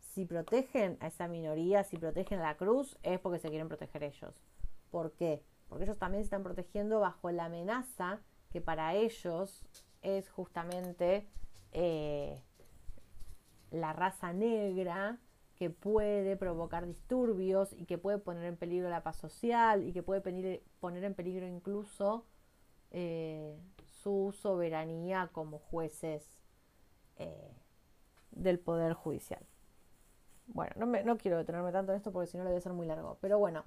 [0.00, 4.02] si protegen a esa minoría, si protegen a la cruz, es porque se quieren proteger
[4.02, 4.42] ellos.
[4.90, 5.44] ¿Por qué?
[5.68, 8.18] Porque ellos también se están protegiendo bajo la amenaza
[8.50, 9.64] que para ellos
[10.02, 11.28] es justamente
[11.70, 12.42] eh,
[13.70, 15.20] la raza negra
[15.54, 20.02] que puede provocar disturbios y que puede poner en peligro la paz social y que
[20.02, 22.26] puede poner en peligro incluso
[22.90, 23.56] eh,
[24.04, 26.38] su soberanía como jueces
[27.16, 27.50] eh,
[28.30, 29.44] del Poder Judicial.
[30.46, 32.60] Bueno, no, me, no, quiero detenerme tanto en esto porque si no le voy a
[32.60, 33.16] ser muy largo.
[33.22, 33.64] Pero bueno,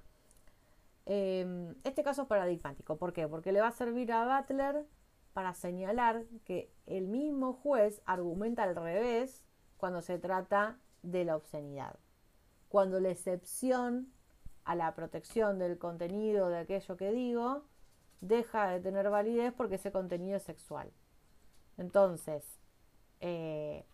[1.06, 2.96] em, este caso es paradigmático.
[2.96, 3.26] ¿Por qué?
[3.26, 4.86] Porque le va a servir a Butler
[5.32, 9.44] para señalar que el mismo juez argumenta al revés
[9.76, 11.98] cuando se trata de la obscenidad.
[12.68, 14.12] Cuando la excepción
[14.64, 17.64] a la protección del contenido de aquello que digo
[18.20, 20.90] deja de tener validez porque ese contenido es sexual.
[21.76, 22.44] Entonces,
[23.20, 23.84] eh,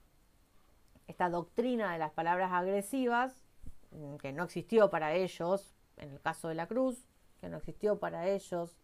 [1.06, 3.34] esta doctrina de las palabras agresivas,
[3.90, 7.06] mm, que no existió para ellos en el caso de la cruz,
[7.40, 8.76] que no existió para ellos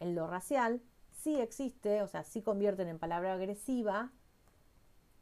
[0.00, 4.10] en lo racial, sí existe, o sea, sí convierten en palabra agresiva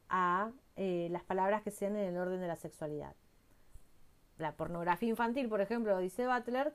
[0.09, 3.15] a eh, las palabras que sean en el orden de la sexualidad.
[4.39, 6.75] La pornografía infantil, por ejemplo, dice Butler,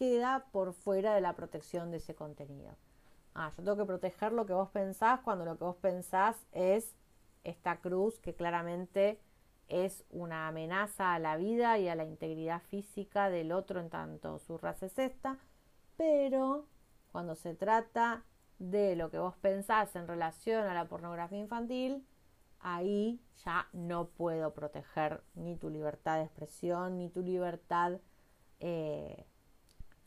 [0.00, 2.74] queda por fuera de la protección de ese contenido.
[3.34, 6.96] Ah, yo tengo que proteger lo que vos pensás cuando lo que vos pensás es
[7.44, 9.20] esta cruz que claramente
[9.68, 14.38] es una amenaza a la vida y a la integridad física del otro en tanto
[14.38, 15.36] su raza es esta,
[15.98, 16.64] pero
[17.12, 18.24] cuando se trata
[18.58, 22.06] de lo que vos pensás en relación a la pornografía infantil,
[22.58, 28.00] ahí ya no puedo proteger ni tu libertad de expresión, ni tu libertad
[28.60, 29.26] eh,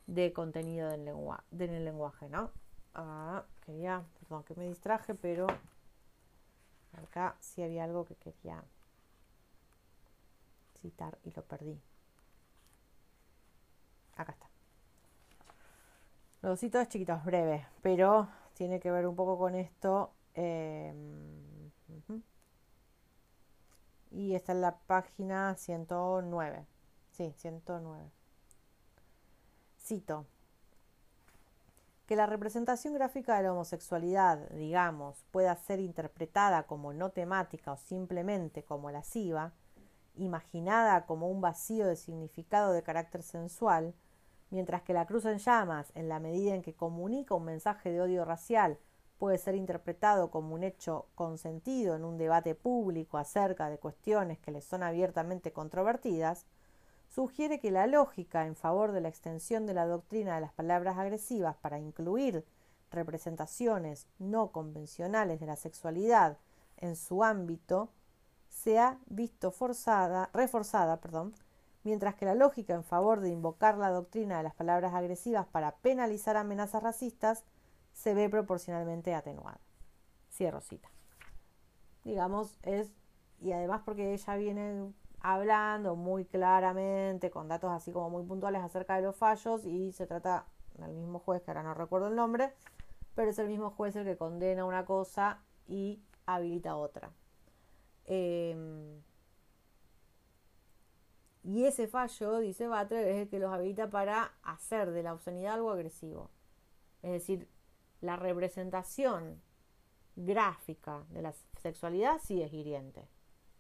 [0.08, 1.12] de contenido del,
[1.52, 2.52] del lenguaje, ¿no?
[2.94, 5.48] Ah, quería, perdón que me distraje, pero
[6.94, 8.64] acá sí había algo que quería
[10.82, 11.82] citar y lo perdí.
[14.16, 14.50] Acá está.
[16.42, 20.14] Lo cito es chiquito, es breve, pero tiene que ver un poco con esto.
[20.36, 21.72] Em,
[24.12, 26.68] y está en la página 109.
[27.12, 28.12] Sí, 109.
[29.84, 30.26] Cito,
[32.06, 37.78] que la representación gráfica de la homosexualidad, digamos, pueda ser interpretada como no temática o
[37.78, 39.52] simplemente como lasciva,
[40.16, 43.94] imaginada como un vacío de significado de carácter sensual,
[44.52, 48.00] mientras que la cruz en llamas, en la medida en que comunica un mensaje de
[48.00, 48.80] odio racial,
[49.18, 54.52] puede ser interpretado como un hecho consentido en un debate público acerca de cuestiones que
[54.52, 56.46] le son abiertamente controvertidas,
[57.14, 60.98] sugiere que la lógica en favor de la extensión de la doctrina de las palabras
[60.98, 62.44] agresivas para incluir
[62.90, 66.40] representaciones no convencionales de la sexualidad
[66.78, 67.90] en su ámbito
[68.50, 71.36] se ha visto forzada, reforzada, perdón,
[71.84, 75.76] mientras que la lógica en favor de invocar la doctrina de las palabras agresivas para
[75.78, 77.44] penalizar amenazas racistas
[77.94, 79.60] se ve proporcionalmente atenuada.
[80.32, 80.90] Cierro cita.
[82.04, 82.92] Digamos, es,
[83.40, 84.94] y además porque ella viene
[85.24, 90.06] hablando muy claramente, con datos así como muy puntuales acerca de los fallos y se
[90.06, 90.46] trata
[90.78, 92.54] del mismo juez, que ahora no recuerdo el nombre,
[93.16, 97.12] pero es el mismo juez el que condena una cosa y habilita otra.
[98.06, 99.02] Em,
[101.44, 105.54] y ese fallo, dice Butler, es el que los habilita para hacer de la obscenidad
[105.54, 106.32] algo agresivo.
[107.02, 107.48] Es decir,
[108.02, 109.42] la representación
[110.18, 113.08] gráfica de la sexualidad sí es hiriente.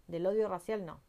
[0.07, 0.99] Del odio racial no.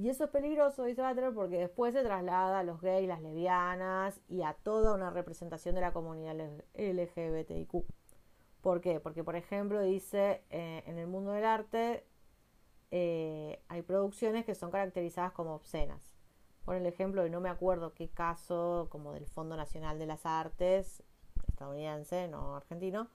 [0.00, 4.18] Y eso es peligroso, dice Butler, porque después se traslada a los gays, las lesbianas
[4.28, 6.34] y a toda una representación de la comunidad
[6.72, 7.84] LGBTIQ.
[8.62, 8.98] ¿Por qué?
[8.98, 12.06] Porque, por ejemplo, dice eh, en el mundo del arte,
[12.90, 16.16] eh, hay producciones que son caracterizadas como obscenas.
[16.64, 20.24] Por el ejemplo, y no me acuerdo qué caso, como del Fondo Nacional de las
[20.24, 21.02] Artes,
[21.46, 23.10] estadounidense, no argentino,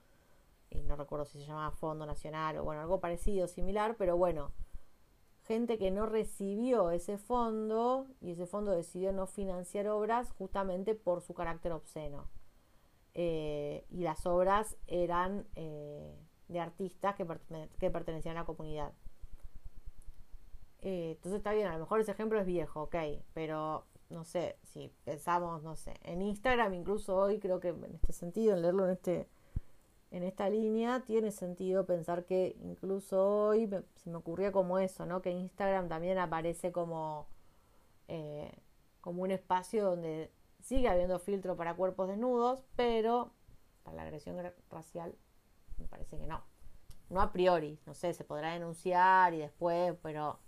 [0.70, 4.52] y no recuerdo si se llamaba Fondo Nacional o bueno, algo parecido, similar, pero bueno,
[5.46, 11.22] gente que no recibió ese fondo y ese fondo decidió no financiar obras justamente por
[11.22, 12.28] su carácter obsceno.
[13.14, 16.14] Eh, y las obras eran eh,
[16.48, 17.24] de artistas que,
[17.90, 18.92] pertenecían a la comunidad.
[20.82, 22.96] Eh, entonces está bien, a lo mejor ese ejemplo es viejo, ok,
[23.32, 28.12] pero no sé, si pensamos, no sé, en Instagram incluso hoy creo que en este
[28.12, 29.28] sentido, en leerlo en este
[30.10, 35.20] en esta línea tiene sentido pensar que incluso hoy se me ocurría como eso, ¿no?
[35.22, 37.26] Que Instagram también aparece como,
[38.08, 38.52] eh,
[39.00, 43.32] como un espacio donde sigue habiendo filtro para cuerpos desnudos, pero
[43.82, 44.36] para la agresión
[44.70, 45.14] racial
[45.78, 46.42] me parece que no.
[47.08, 50.40] No a priori, no sé, se podrá denunciar y después, pero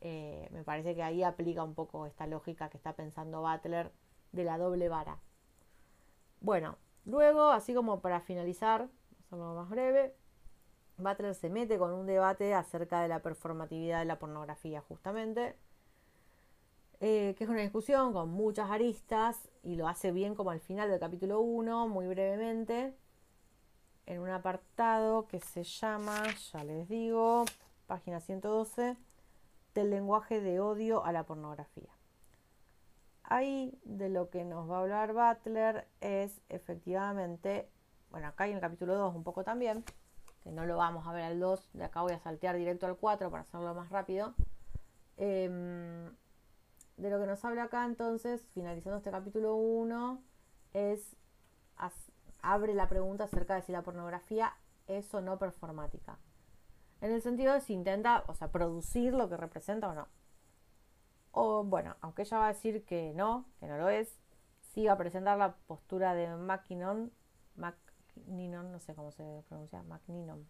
[0.00, 3.92] eh, me parece que ahí aplica un poco esta lógica que está pensando Butler
[4.32, 5.18] de la doble vara.
[6.40, 8.88] Bueno, luego, así como para finalizar,
[9.20, 10.14] hacerlo más breve,
[10.98, 15.56] Butler se mete con un debate acerca de la performatividad de la pornografía, justamente,
[17.00, 20.90] eh, que es una discusión con muchas aristas y lo hace bien como al final
[20.90, 22.94] del capítulo 1, muy brevemente,
[24.06, 27.44] en un apartado que se llama, ya les digo,
[27.86, 28.96] página 112,
[29.74, 31.95] del lenguaje de odio a la pornografía.
[33.28, 37.68] Ahí de lo que nos va a hablar Butler es efectivamente
[38.10, 39.84] bueno, acá hay en el capítulo 2 un poco también,
[40.42, 42.96] que no lo vamos a ver al 2, de acá voy a saltear directo al
[42.96, 44.34] 4 para hacerlo más rápido.
[45.16, 46.06] Em,
[46.96, 50.22] de lo que nos habla acá entonces, finalizando este capítulo 1,
[50.72, 51.16] es
[52.42, 54.54] abre la pregunta acerca de si la pornografía
[54.86, 56.18] es o no performática.
[57.00, 60.08] En el sentido de si intenta, o sea, producir lo que representa o no.
[61.38, 64.18] O bueno, aunque ella va a decir que no, que no lo es,
[64.72, 67.12] sí va a presentar la postura de Mackinnon,
[67.56, 70.48] Macninon, no sé cómo se pronuncia, Macninon.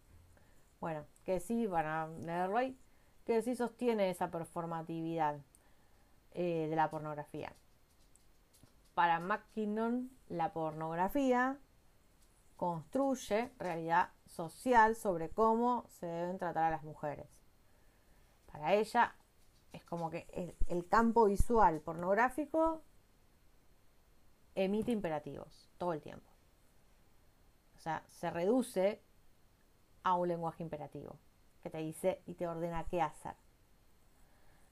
[0.79, 2.79] Bueno, que sí, para leerlo ahí,
[3.25, 5.41] que sí sostiene esa performatividad
[6.31, 7.51] eh, de la pornografía.
[8.93, 11.59] Para Mackinnon, la pornografía
[12.55, 17.27] construye realidad social sobre cómo se deben tratar a las mujeres.
[18.45, 19.13] Para ella
[19.73, 22.83] es como que el campo visual pornográfico
[24.55, 26.31] emite imperativos todo el tiempo.
[27.75, 29.01] O sea, se reduce
[30.03, 31.17] a un lenguaje imperativo
[31.61, 33.35] que te dice y te ordena qué hacer.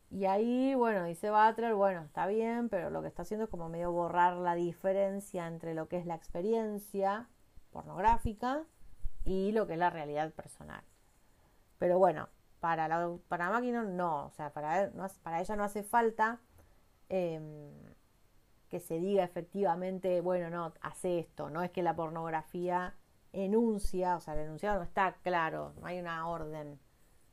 [0.09, 3.69] Y ahí, bueno, dice Butler, bueno, está bien, pero lo que está haciendo es como
[3.69, 7.27] medio borrar la diferencia entre lo que es la experiencia
[7.71, 8.63] pornográfica
[9.23, 10.83] y lo que es la realidad personal.
[11.77, 12.29] Pero bueno,
[12.65, 14.91] para la máquina no, o sea, para,
[15.23, 16.41] para ella no hace falta
[17.09, 17.71] em,
[18.69, 22.95] que se diga efectivamente, bueno, no, hace esto, no es que la pornografía
[23.33, 26.79] enuncia, o sea, el enunciado no está claro, no hay una orden,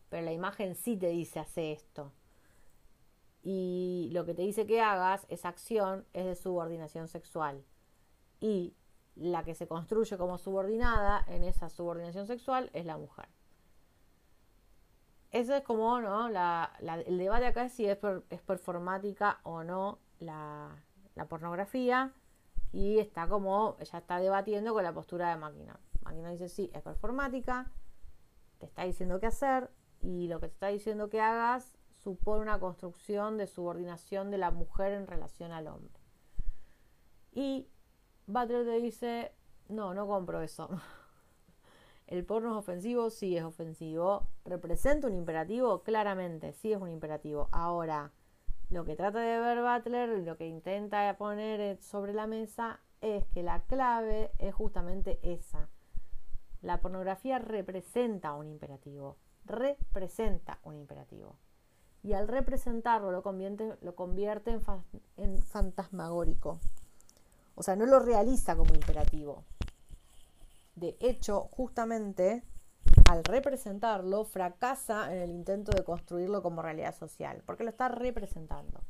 [0.08, 2.12] pero la imagen sí te dice hace esto.
[3.42, 7.64] Y lo que te dice que hagas, esa acción, es de subordinación sexual.
[8.40, 8.76] Y
[9.16, 13.28] la que se construye como subordinada en esa subordinación sexual es la mujer.
[15.32, 16.28] Eso es como, ¿no?
[16.28, 20.76] el debate acá es si es, es performática o no la,
[21.14, 22.12] la pornografía
[22.70, 25.80] y está como, ella está debatiendo con la postura de máquina.
[26.02, 27.70] Máquina dice, sí, es performática,
[28.58, 29.70] te está diciendo qué hacer
[30.02, 34.50] y lo que te está diciendo que hagas supone una construcción de subordinación de la
[34.50, 35.98] mujer en relación al hombre.
[37.32, 37.68] Y
[38.26, 39.32] Butler te dice,
[39.68, 40.68] no, no compro eso.
[42.12, 44.28] El porno es ofensivo, sí es ofensivo.
[44.44, 45.82] ¿Representa un imperativo?
[45.82, 47.48] Claramente, sí es un imperativo.
[47.52, 48.12] Ahora,
[48.68, 53.42] lo que trata de ver Butler, lo que intenta poner sobre la mesa es que
[53.42, 55.70] la clave es justamente esa.
[56.60, 59.16] La pornografía representa un imperativo,
[59.46, 61.38] representa un imperativo.
[62.02, 64.60] Y al representarlo lo convierte, en,
[65.16, 66.60] en fantasmagórico.
[67.54, 69.44] O sea, no lo realiza como imperativo.
[70.74, 72.42] De hecho, justamente
[73.10, 78.80] al representarlo, fracasa en el intento de construirlo como realidad social, porque lo está representando.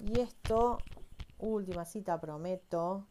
[0.00, 0.78] Y esto,
[1.38, 3.06] última cita, prometo,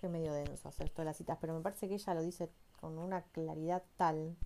[0.00, 2.22] que es medio denso hacer esto de las citas, pero me parece que ella lo
[2.22, 2.50] dice
[2.80, 4.36] con una claridad tal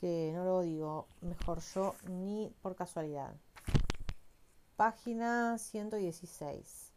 [0.00, 3.34] que no lo digo mejor yo ni por casualidad.
[4.76, 6.92] Página 116.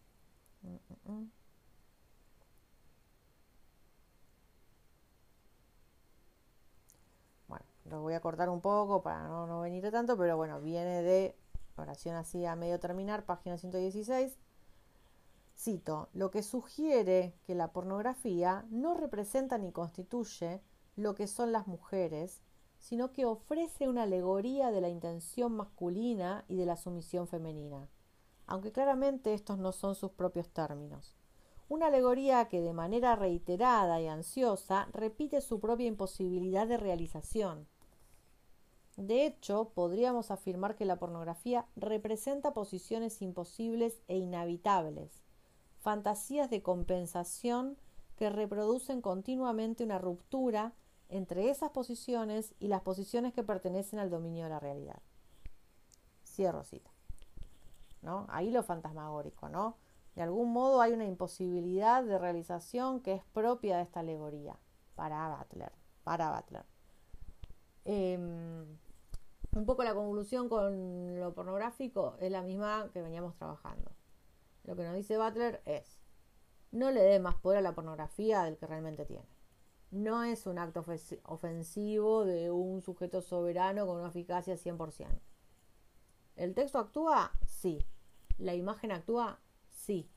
[7.89, 11.35] Lo voy a cortar un poco para no, no venir tanto, pero bueno, viene de
[11.75, 14.37] oración así a medio terminar, página 116.
[15.57, 20.61] Cito, lo que sugiere que la pornografía no representa ni constituye
[20.95, 22.41] lo que son las mujeres,
[22.77, 27.89] sino que ofrece una alegoría de la intención masculina y de la sumisión femenina,
[28.45, 31.15] aunque claramente estos no son sus propios términos.
[31.69, 37.67] Una alegoría que de manera reiterada y ansiosa repite su propia imposibilidad de realización.
[38.97, 45.23] De hecho, podríamos afirmar que la pornografía representa posiciones imposibles e inhabitables,
[45.77, 47.77] fantasías de compensación
[48.15, 50.73] que reproducen continuamente una ruptura
[51.09, 54.99] entre esas posiciones y las posiciones que pertenecen al dominio de la realidad.
[56.25, 56.89] Cierro cita.
[58.01, 58.25] ¿No?
[58.29, 59.77] Ahí lo fantasmagórico, ¿no?
[60.15, 64.57] De algún modo hay una imposibilidad de realización que es propia de esta alegoría
[64.95, 65.71] para Butler.
[66.03, 66.65] Para Butler.
[67.85, 68.65] Em,
[69.57, 73.91] un poco la conclusión con lo pornográfico es la misma que veníamos trabajando.
[74.63, 75.99] Lo que nos dice Butler es,
[76.71, 79.37] no le dé más poder a la pornografía del que realmente tiene
[79.91, 80.83] no es un acto
[81.23, 85.07] ofensivo de un sujeto soberano con una eficacia 100%.
[86.35, 87.31] ¿El texto actúa?
[87.45, 87.85] Sí.
[88.37, 89.39] ¿La imagen actúa?
[89.69, 90.09] Sí.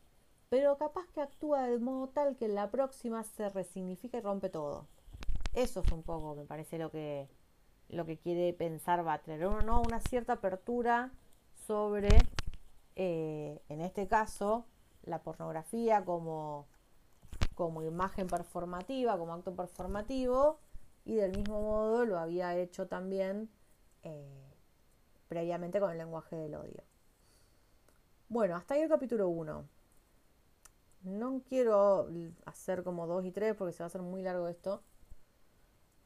[0.48, 4.50] Pero capaz que actúa de modo tal que en la próxima se resignifica y rompe
[4.50, 4.88] todo.
[5.54, 7.28] Eso es un poco, me parece, lo que,
[7.90, 9.40] lo que quiere pensar Butler.
[9.64, 9.82] ¿no?
[9.82, 11.10] Una cierta apertura
[11.66, 12.18] sobre,
[12.96, 14.64] eh, en este caso,
[15.04, 16.66] la pornografía como
[17.60, 20.58] como imagen performativa, como acto performativo,
[21.04, 23.50] y del mismo modo lo había hecho también
[24.02, 24.54] eh,
[25.28, 26.82] previamente con el lenguaje del odio.
[28.30, 29.68] Bueno, hasta ahí el capítulo 1.
[31.02, 32.08] No quiero
[32.46, 34.82] hacer como 2 y 3 porque se va a hacer muy largo esto,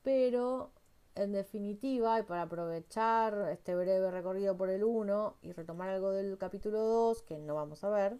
[0.03, 0.72] pero
[1.14, 6.36] en definitiva, y para aprovechar este breve recorrido por el 1 y retomar algo del
[6.38, 8.18] capítulo 2, que no vamos a ver,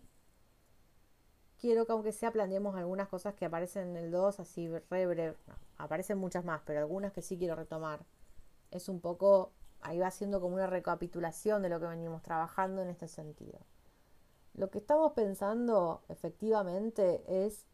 [1.59, 5.36] quiero que aunque sea planteemos algunas cosas que aparecen en el 2 así re breve.
[5.76, 8.05] aparecen muchas más, pero algunas que sí quiero retomar.
[8.70, 12.88] Es un poco, ahí va siendo como una recapitulación de lo que venimos trabajando en
[12.88, 13.59] este sentido.
[14.55, 17.66] Lo que estamos pensando efectivamente es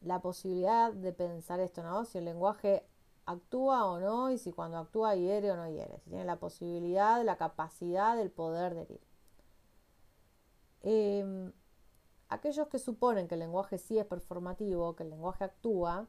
[0.00, 2.04] la posibilidad de pensar esto, ¿no?
[2.04, 2.84] Si el lenguaje
[3.26, 7.22] actúa o no y si cuando actúa hiere o no hiere, si tiene la posibilidad,
[7.24, 9.00] la capacidad, el poder de herir.
[10.82, 11.52] Eh,
[12.28, 16.08] aquellos que suponen que el lenguaje sí es performativo, que el lenguaje actúa,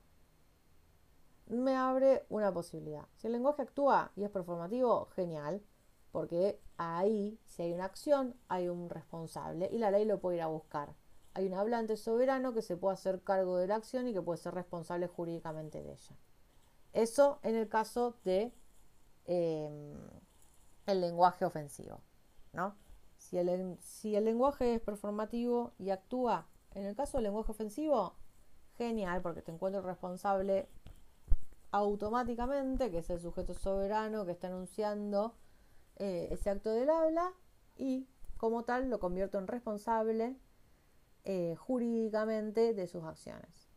[1.47, 3.07] me abre una posibilidad.
[3.17, 5.61] Si el lenguaje actúa y es performativo, genial,
[6.11, 10.43] porque ahí, si hay una acción, hay un responsable y la ley lo puede ir
[10.43, 10.95] a buscar.
[11.33, 14.37] Hay un hablante soberano que se puede hacer cargo de la acción y que puede
[14.37, 16.15] ser responsable jurídicamente de ella.
[16.93, 18.53] Eso en el caso de
[19.25, 19.97] em,
[20.85, 22.01] el lenguaje ofensivo,
[22.53, 22.75] ¿no?
[23.17, 28.15] Si el, lenguaje es performativo y actúa, en el caso del lenguaje ofensivo,
[28.77, 30.67] genial, porque te encuentro responsable
[31.71, 35.35] automáticamente, que es el sujeto soberano que está anunciando
[35.95, 37.33] eh, ese acto del habla,
[37.75, 40.35] y como tal lo convierto en responsable
[41.23, 43.69] eh, jurídicamente de sus acciones.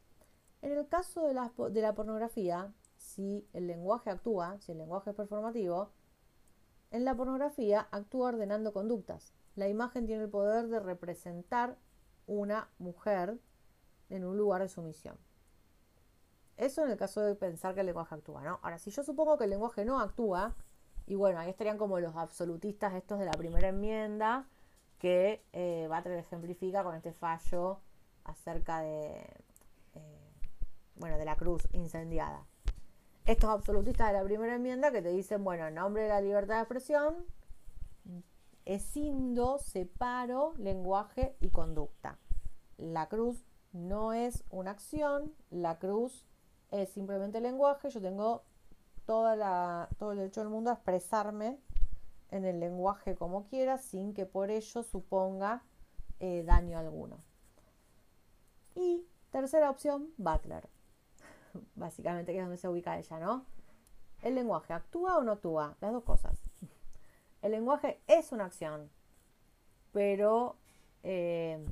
[0.61, 2.75] En el caso de la, de la pornografía,
[3.17, 5.91] si el lenguaje actúa, si el lenguaje es performativo,
[6.91, 11.77] en la pornografía actúa ordenando conductas la imagen tiene el poder de representar
[12.27, 13.39] una mujer
[14.11, 15.17] en un lugar de sumisión.
[16.59, 18.61] Eso en el caso de pensar que el lenguaje actúa, ¿no?
[18.63, 20.55] Ahora, si yo supongo que el lenguaje no actúa,
[21.07, 24.47] y bueno, ahí estarían como los absolutistas estos de la primera enmienda,
[24.99, 27.81] que eh, Butler ejemplifica con este fallo
[28.25, 29.21] acerca de,
[29.95, 30.33] eh,
[30.97, 32.47] bueno, de la cruz incendiada.
[33.27, 36.55] Estos absolutistas de la primera enmienda que te dicen, bueno, en nombre de la libertad
[36.55, 37.27] de expresión,
[38.65, 42.19] escindo, separo lenguaje y conducta.
[42.77, 46.25] La cruz no es una acción, la cruz
[46.71, 48.45] es simplemente lenguaje, yo tengo
[49.07, 51.59] todo el derecho del mundo a expresarme
[52.31, 55.65] en el lenguaje como quiera sin que por ello suponga
[56.21, 57.19] eh, daño alguno.
[58.77, 60.76] Y tercera opción, Butler.
[61.75, 63.45] Básicamente que es donde se ubica ella, ¿no?
[64.23, 65.77] ¿El lenguaje actúa o no actúa?
[65.81, 66.43] Las dos cosas.
[67.43, 68.91] El lenguaje es una acción,
[69.93, 70.57] pero
[71.03, 71.65] eh,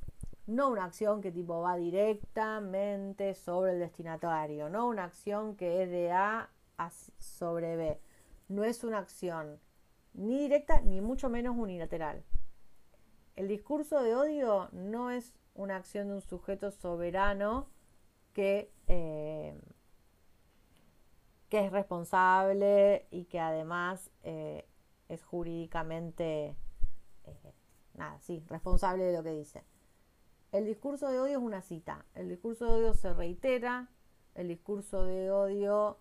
[0.46, 5.90] no una acción que tipo va directamente sobre el destinatario, no una acción que es
[5.90, 6.50] de A
[7.18, 8.00] sobre B.
[8.48, 9.58] No es una acción
[10.12, 12.22] ni directa ni mucho menos unilateral.
[13.36, 17.68] El discurso de odio no es una acción de un sujeto soberano
[18.32, 19.58] que, eh,
[21.54, 24.66] que es responsable y que además eh,
[25.08, 26.56] es jurídicamente,
[27.26, 27.54] eh,
[27.94, 29.62] nada, sí, responsable de lo que dice.
[30.50, 32.06] El discurso de odio es una cita.
[32.16, 33.88] El discurso de odio se reitera,
[34.34, 36.00] el discurso de odio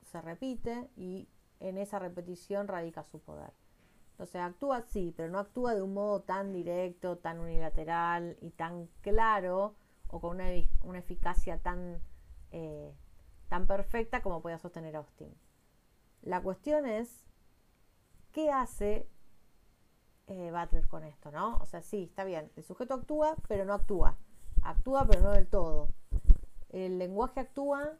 [0.00, 1.28] se repite y
[1.60, 3.52] en esa repetición radica su poder.
[4.12, 8.88] Entonces actúa sí, pero no actúa de un modo tan directo, tan unilateral y tan
[9.02, 9.74] claro
[10.08, 12.00] o con una, eficacia tan,
[12.50, 12.94] eh,
[13.48, 15.34] tan perfecta como pueda sostener Austin.
[16.22, 17.24] La cuestión es,
[18.32, 19.08] ¿qué hace
[20.26, 21.30] eh, Butler con esto?
[21.30, 21.56] ¿no?
[21.58, 24.16] O sea, sí, está bien, el sujeto actúa, pero no actúa.
[24.62, 25.88] Actúa, pero no del todo.
[26.70, 27.96] El lenguaje actúa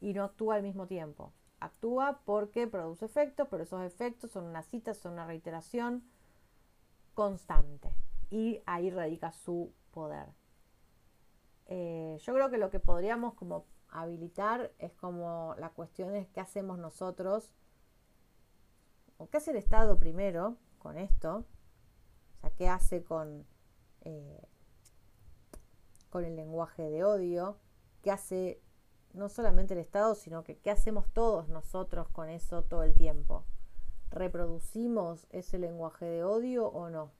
[0.00, 1.32] y no actúa al mismo tiempo.
[1.60, 6.02] Actúa porque produce efectos, pero esos efectos son una cita, son una reiteración
[7.14, 7.94] constante.
[8.30, 10.26] Y ahí radica su poder.
[11.66, 16.40] Eh, yo creo que lo que podríamos como habilitar es como la cuestión es qué
[16.40, 17.52] hacemos nosotros
[19.18, 21.44] o qué hace el Estado primero con esto,
[22.36, 23.46] o sea, qué hace con,
[24.00, 24.42] eh,
[26.10, 27.58] con el lenguaje de odio,
[28.02, 28.60] qué hace
[29.12, 33.44] no solamente el Estado, sino que qué hacemos todos nosotros con eso todo el tiempo.
[34.10, 37.12] ¿Reproducimos ese lenguaje de odio o no?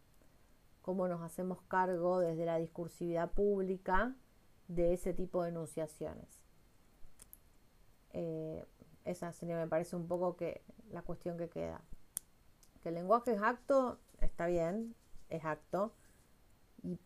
[0.80, 4.16] ¿Cómo nos hacemos cargo desde la discursividad pública
[4.68, 6.41] de ese tipo de enunciaciones?
[8.12, 8.64] Eh,
[9.04, 11.80] esa sería, me parece un poco que la cuestión que queda.
[12.82, 14.94] Que el lenguaje es acto, está bien,
[15.28, 15.92] es acto.
[16.82, 16.98] Y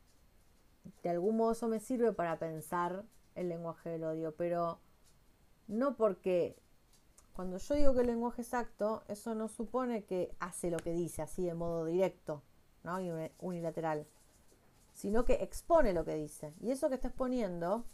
[1.03, 3.05] de algún modo eso me sirve para pensar
[3.35, 4.81] el lenguaje del odio, pero
[5.69, 6.57] no porque
[7.35, 10.93] cuando yo digo que el lenguaje es acto, eso no supone que hace lo que
[10.93, 12.43] dice así de modo directo
[12.83, 13.01] ¿no?
[13.01, 14.07] y unilateral,
[14.93, 16.55] sino que expone lo que dice.
[16.61, 17.85] Y eso que está exponiendo,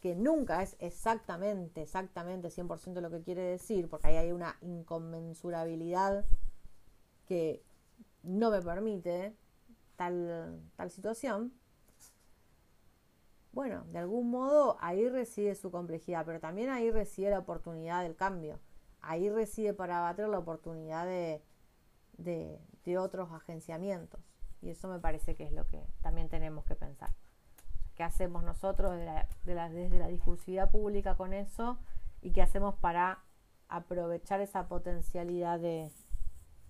[0.00, 6.24] que nunca es exactamente, exactamente 100% lo que quiere decir, porque ahí hay una inconmensurabilidad
[7.26, 7.62] que
[8.22, 9.34] no me permite
[9.96, 11.52] tal, tal situación,
[13.52, 18.14] bueno, de algún modo ahí reside su complejidad, pero también ahí reside la oportunidad del
[18.14, 18.60] cambio.
[19.00, 21.42] Ahí reside para Bater la oportunidad de,
[22.18, 24.20] de, otros agenciamientos.
[24.60, 27.10] Y eso me parece que es lo que también tenemos que pensar.
[27.98, 29.04] ¿Qué hacemos nosotros de
[29.54, 31.80] la, desde la discursividad pública con eso?
[32.20, 33.24] ¿Y qué hacemos para
[33.66, 35.90] aprovechar esa potencialidad de,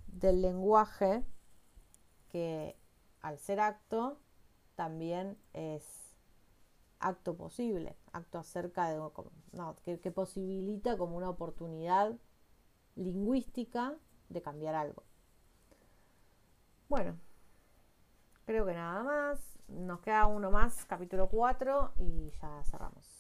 [0.07, 1.23] del lenguaje
[2.31, 2.79] que
[3.21, 4.23] al ser acto
[4.75, 6.17] también es
[6.99, 8.97] acto posible, acto acerca de,
[9.53, 12.17] no, que, que posibilita como una oportunidad
[12.97, 13.99] lingüística
[14.31, 15.03] de cambiar algo.
[16.89, 17.19] Bueno,
[18.47, 19.58] creo que nada más.
[19.69, 23.18] Nos queda uno más, capítulo 4, y ya cerramos.